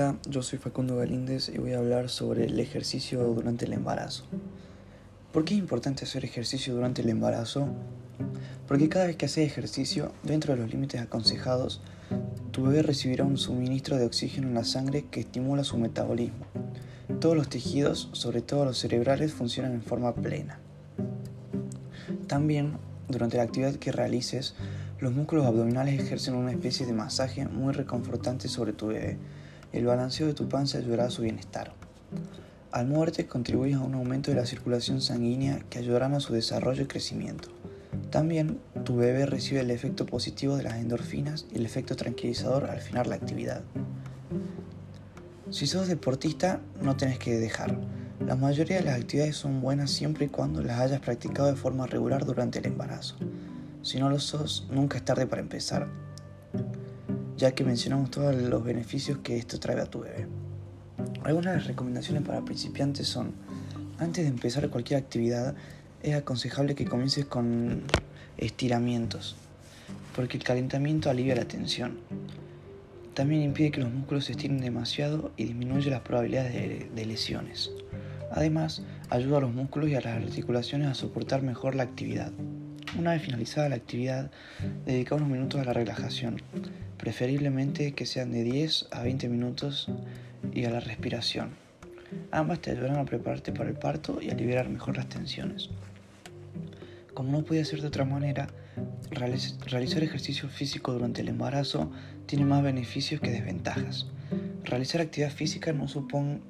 [0.00, 4.24] Hola, yo soy Facundo Galíndez y voy a hablar sobre el ejercicio durante el embarazo.
[5.30, 7.68] ¿Por qué es importante hacer ejercicio durante el embarazo?
[8.66, 11.82] Porque cada vez que haces ejercicio, dentro de los límites aconsejados,
[12.50, 16.46] tu bebé recibirá un suministro de oxígeno en la sangre que estimula su metabolismo.
[17.20, 20.60] Todos los tejidos, sobre todo los cerebrales, funcionan en forma plena.
[22.26, 24.54] También, durante la actividad que realices,
[24.98, 29.18] los músculos abdominales ejercen una especie de masaje muy reconfortante sobre tu bebé
[29.72, 31.72] el balanceo de tu panza ayudará a su bienestar.
[32.72, 36.82] Al muerte contribuyes a un aumento de la circulación sanguínea que ayudarán a su desarrollo
[36.82, 37.48] y crecimiento.
[38.10, 42.80] También tu bebé recibe el efecto positivo de las endorfinas y el efecto tranquilizador al
[42.80, 43.62] final la actividad.
[45.50, 47.76] Si sos deportista, no tenés que dejar.
[48.24, 51.86] La mayoría de las actividades son buenas siempre y cuando las hayas practicado de forma
[51.86, 53.16] regular durante el embarazo.
[53.82, 55.88] Si no lo sos, nunca es tarde para empezar
[57.40, 60.26] ya que mencionamos todos los beneficios que esto trae a tu bebé.
[61.24, 63.32] Algunas recomendaciones para principiantes son,
[63.98, 65.54] antes de empezar cualquier actividad,
[66.02, 67.84] es aconsejable que comiences con
[68.36, 69.36] estiramientos,
[70.14, 72.00] porque el calentamiento alivia la tensión.
[73.14, 77.70] También impide que los músculos se estiren demasiado y disminuye las probabilidades de, de lesiones.
[78.32, 82.32] Además, ayuda a los músculos y a las articulaciones a soportar mejor la actividad.
[82.98, 84.30] Una vez finalizada la actividad,
[84.84, 86.42] dedica unos minutos a la relajación
[87.00, 89.88] preferiblemente que sean de 10 a 20 minutos
[90.52, 91.50] y a la respiración.
[92.30, 95.70] Ambas te ayudarán a prepararte para el parto y a liberar mejor las tensiones.
[97.14, 98.48] Como no puede ser de otra manera,
[99.10, 101.90] realizar ejercicio físico durante el embarazo
[102.26, 104.06] tiene más beneficios que desventajas.
[104.64, 105.86] Realizar actividad física no,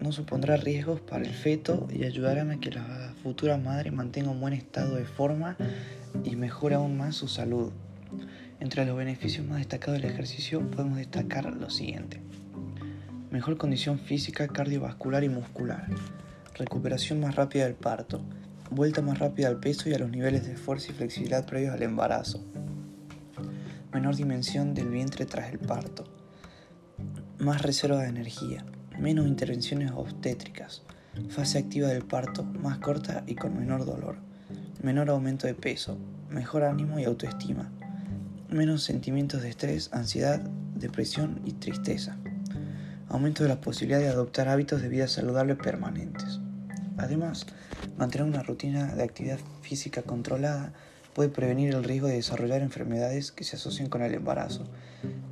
[0.00, 4.40] no supondrá riesgos para el feto y ayudará a que la futura madre mantenga un
[4.40, 5.56] buen estado de forma
[6.24, 7.70] y mejore aún más su salud.
[8.60, 12.20] Entre los beneficios más destacados del ejercicio podemos destacar lo siguiente.
[13.30, 15.86] Mejor condición física, cardiovascular y muscular.
[16.56, 18.20] Recuperación más rápida del parto.
[18.70, 21.82] Vuelta más rápida al peso y a los niveles de fuerza y flexibilidad previos al
[21.82, 22.44] embarazo.
[23.94, 26.04] Menor dimensión del vientre tras el parto.
[27.38, 28.66] Más reserva de energía.
[28.98, 30.82] Menos intervenciones obstétricas.
[31.30, 34.18] Fase activa del parto más corta y con menor dolor.
[34.82, 35.96] Menor aumento de peso.
[36.28, 37.72] Mejor ánimo y autoestima
[38.52, 40.40] menos sentimientos de estrés, ansiedad,
[40.74, 42.16] depresión y tristeza.
[43.08, 46.40] Aumento de la posibilidad de adoptar hábitos de vida saludable permanentes.
[46.96, 47.46] Además,
[47.96, 50.72] mantener una rutina de actividad física controlada
[51.14, 54.64] puede prevenir el riesgo de desarrollar enfermedades que se asocian con el embarazo,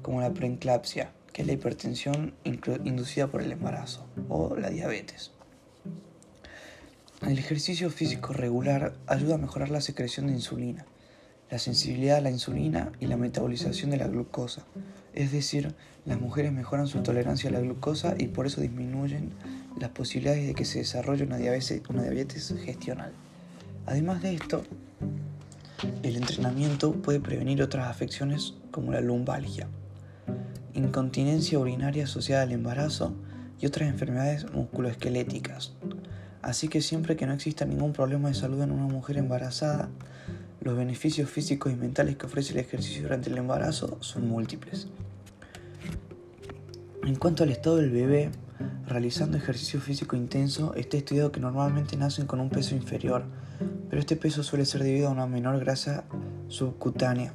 [0.03, 5.33] como la preeclampsia, que es la hipertensión inducida por el embarazo, o la diabetes.
[7.23, 10.87] El ejercicio físico regular ayuda a mejorar la secreción de insulina,
[11.51, 14.65] la sensibilidad a la insulina y la metabolización de la glucosa.
[15.15, 19.31] Es decir, las mujeres mejoran su tolerancia a la glucosa y por eso disminuyen
[19.79, 22.03] las posibilidades de que se desarrolle una diabetes, una
[22.65, 23.13] gestional.
[23.87, 24.63] Además de esto,
[26.03, 29.69] el entrenamiento puede prevenir otras afecciones como la lumbalgia,
[30.75, 33.15] incontinencia urinaria asociada al embarazo
[33.61, 35.73] y otras enfermedades musculoesqueléticas.
[36.43, 39.89] Así que siempre que no exista ningún problema de salud en una mujer embarazada,
[40.69, 44.87] los beneficios físicos y mentales que ofrece el ejercicio durante el embarazo son múltiples.
[47.05, 48.31] En cuanto al estado del bebé,
[48.87, 53.25] realizando ejercicio físico intenso, está estudiado que normalmente nacen con un peso inferior,
[53.89, 56.05] pero este peso suele ser debido a una menor grasa
[56.49, 57.33] subcutánea,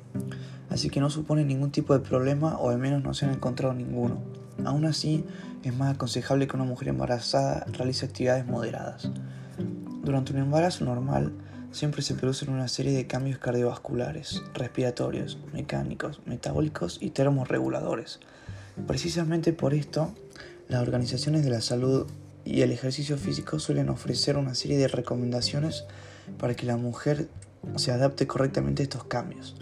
[0.69, 3.73] así que no supone ningún tipo de problema o al menos no se han encontrado
[3.73, 4.21] ninguno.
[4.63, 5.25] Aún así,
[5.63, 9.09] es más aconsejable que una mujer embarazada realice actividades moderadas.
[10.03, 11.33] Durante un embarazo normal,
[11.73, 18.19] siempre se producen una serie de cambios cardiovasculares, respiratorios, mecánicos, metabólicos y termorreguladores.
[18.87, 20.13] Precisamente por esto,
[20.69, 22.07] las organizaciones de la salud
[22.45, 25.85] y el ejercicio físico suelen ofrecer una serie de recomendaciones
[26.37, 27.27] para que la mujer
[27.75, 29.55] se adapte correctamente a estos cambios.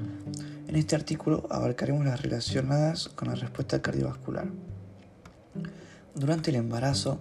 [0.67, 4.47] En este artículo abarcaremos las relacionadas con la respuesta cardiovascular.
[6.13, 7.19] Durante el embarazo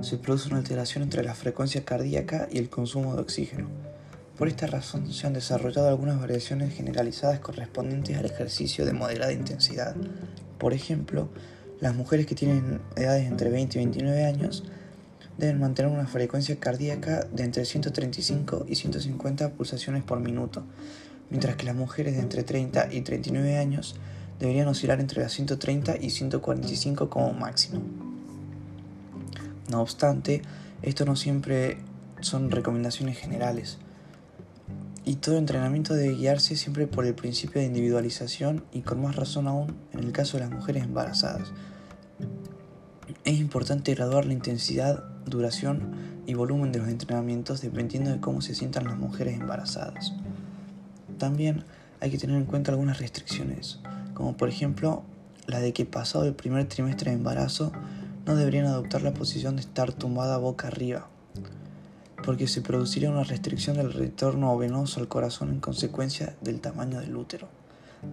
[0.00, 3.91] se produce una alteración entre la frecuencia cardíaca y el consumo de oxígeno
[4.42, 9.94] por esta razón se han desarrollado algunas variaciones generalizadas correspondientes al ejercicio de moderada intensidad.
[10.58, 11.28] Por ejemplo,
[11.78, 14.64] las mujeres que tienen edades entre 20 y 29 años
[15.38, 20.64] deben mantener una frecuencia cardíaca de entre 135 y 150 pulsaciones por minuto,
[21.30, 23.94] mientras que las mujeres de entre 30 y 39 años
[24.40, 27.80] deberían oscilar entre las 130 y 145 como máximo.
[29.70, 30.42] No obstante,
[30.82, 31.76] esto no siempre
[32.22, 33.78] son recomendaciones generales
[35.04, 39.48] y todo entrenamiento debe guiarse siempre por el principio de individualización y con más razón
[39.48, 41.52] aún en el caso de las mujeres embarazadas.
[43.24, 48.54] Es importante graduar la intensidad, duración y volumen de los entrenamientos dependiendo de cómo se
[48.54, 50.12] sientan las mujeres embarazadas.
[51.18, 51.64] También
[52.00, 53.80] hay que tener en cuenta algunas restricciones,
[54.14, 55.02] como por ejemplo
[55.46, 57.72] la de que pasado el primer trimestre de embarazo
[58.24, 61.08] no deberían adoptar la posición de estar tumbada boca arriba,
[62.22, 67.16] porque se produciría una restricción del retorno venoso al corazón en consecuencia del tamaño del
[67.16, 67.48] útero.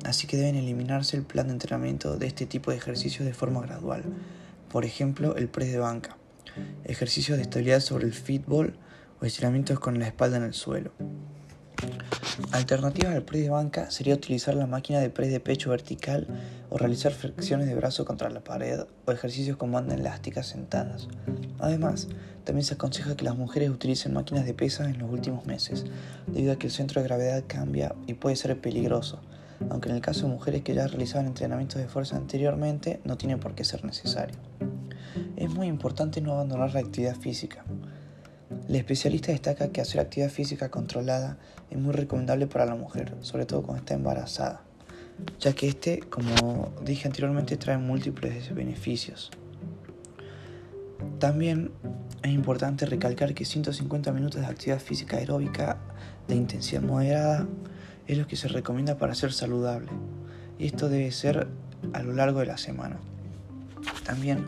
[0.06, 3.62] Así que deben eliminarse el plan de entrenamiento de este tipo de ejercicios de forma
[3.62, 4.04] gradual,
[4.70, 6.18] por ejemplo el press de banca,
[6.84, 8.76] ejercicios de estabilidad sobre el fitball
[9.22, 10.92] o estiramientos con la espalda en el suelo.
[12.52, 16.28] Alternativa al press de banca sería utilizar la máquina de press de pecho vertical
[16.70, 21.08] o realizar flexiones de brazo contra la pared o ejercicios con banda elástica sentadas.
[21.60, 22.08] Además,
[22.46, 25.86] también se aconseja que las mujeres utilicen máquinas de pesas en los últimos meses,
[26.28, 29.20] debido a que el centro de gravedad cambia y puede ser peligroso,
[29.70, 33.38] aunque en el caso de mujeres que ya realizaban entrenamientos de fuerza anteriormente no tiene
[33.38, 34.38] por qué ser necesario.
[35.36, 37.64] Es muy importante no abandonar la actividad física.
[38.68, 41.38] El especialista destaca que hacer actividad física controlada
[41.70, 44.64] es muy recomendable para la mujer, sobre todo cuando está embarazada,
[45.40, 49.30] ya que este, como dije anteriormente, trae múltiples beneficios.
[51.20, 51.72] También
[52.24, 55.78] es importante recalcar que 150 minutos de actividad física aeróbica
[56.28, 57.48] de intensidad moderada
[58.08, 59.90] es lo que se recomienda para ser saludable,
[60.58, 61.48] y esto debe ser
[61.94, 62.98] a lo largo de la semana.
[64.04, 64.46] También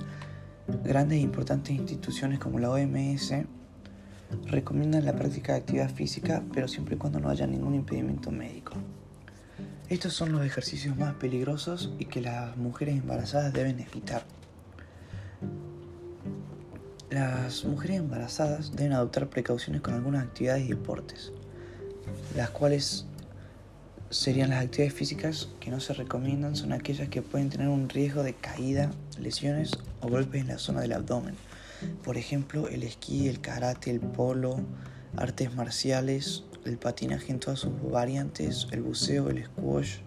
[0.84, 3.34] grandes e importantes instituciones como la OMS
[4.46, 8.74] recomiendan la práctica de actividad física, pero siempre y cuando no haya ningún impedimento médico.
[9.90, 14.24] Estos son los ejercicios más peligrosos y que las mujeres embarazadas deben evitar.
[17.10, 21.34] Las mujeres embarazadas deben adoptar precauciones con algunas actividades y deportes,
[22.38, 23.06] las cuales
[24.10, 28.24] serían las actividades físicas que no se recomiendan son aquellas que pueden tener un riesgo
[28.24, 31.36] de caída, lesiones o golpes en la zona del abdomen
[32.04, 34.60] por ejemplo, el esquí, el karate, el polo,
[35.16, 39.98] artes marciales, el patinaje en todas sus variantes, el buceo, el squash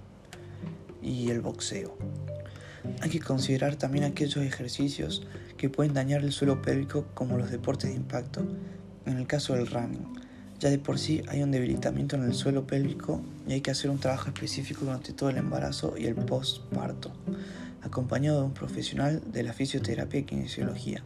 [1.03, 1.97] y el boxeo.
[3.01, 5.27] Hay que considerar también aquellos ejercicios
[5.57, 8.47] que pueden dañar el suelo pélvico como los deportes de impacto,
[9.07, 10.07] en el caso del running.
[10.61, 13.91] Ya de por sí hay un debilitamiento en el suelo pélvico y hay que hacer
[13.91, 17.13] un trabajo específico durante todo el embarazo y el postparto,
[17.85, 21.05] acompañado de un profesional de la fisioterapia y kinesiología.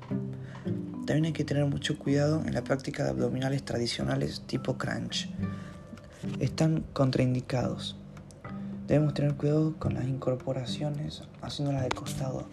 [1.07, 5.31] También hay que tener mucho cuidado en la práctica de abdominales tradicionales tipo crunch.
[6.39, 7.97] Están contraindicados.
[8.87, 12.49] Debemos tener cuidado con las incorporaciones haciéndolas de costado,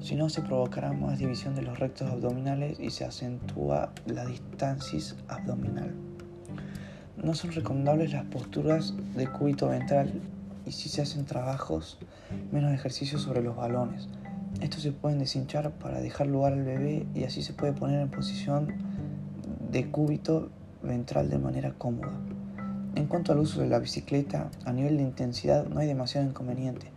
[0.00, 4.98] si no se provocará más división de los rectos abdominales y se acentúa la distancia
[5.28, 5.94] abdominal.
[7.16, 10.20] No son recomendables las posturas de cúbito ventral
[10.66, 11.98] y si se hacen trabajos,
[12.52, 14.08] menos ejercicios sobre los balones
[14.60, 18.10] estos se pueden deshinchar para dejar lugar al bebé y así se puede poner en
[18.10, 18.74] posición
[19.70, 20.50] de cúbito
[20.82, 22.12] ventral de manera cómoda.
[22.94, 26.88] En cuanto al uso de la bicicleta, a nivel de intensidad no hay demasiado inconveniente,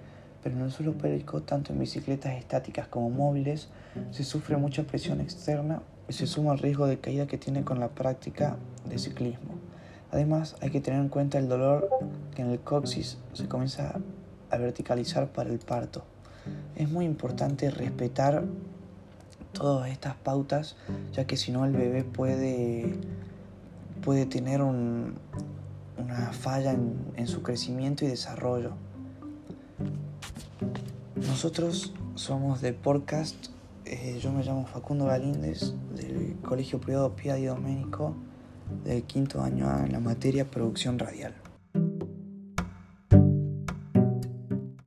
[0.41, 3.69] pero en el suelo pélvico, tanto en bicicletas estáticas como móviles,
[4.11, 7.79] se sufre mucha presión externa y se suma el riesgo de caída que tiene con
[7.79, 8.57] la práctica
[8.89, 9.53] de ciclismo.
[10.13, 11.89] Además, hay que tener en cuenta el dolor
[12.35, 13.99] que en el coxis se comienza
[14.51, 16.03] a verticalizar para el parto.
[16.75, 18.43] Es muy importante respetar
[19.53, 20.75] todas estas pautas,
[21.13, 22.93] ya que si no el bebé puede,
[24.03, 25.15] puede tener una
[26.31, 28.73] falla en, su crecimiento y desarrollo.
[31.15, 33.47] Nosotros somos de podcast,
[33.85, 38.15] eh, yo me llamo Facundo Galíndez, del Colegio Privado Pia Di Domenico,
[38.83, 41.42] del quinto año en la materia producción radial.